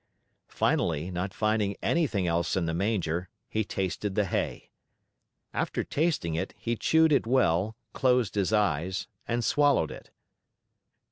[0.47, 4.71] Finally, not finding anything else in the manger, he tasted the hay.
[5.53, 10.09] After tasting it, he chewed it well, closed his eyes, and swallowed it.